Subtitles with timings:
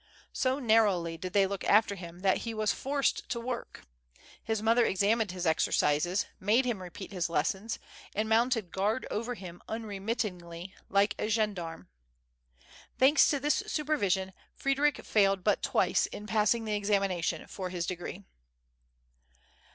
[0.33, 3.81] So nar rowly did they look after him, that he was forced 1o work;
[4.43, 7.77] his mother examined his exercises, made him repeat his lessons,
[8.15, 11.87] and mounted guard over him unremit tingly like a gendarme.
[12.97, 18.23] Thanks to tliis supervision, Frdddric failed but twice in passing the examination for his degree.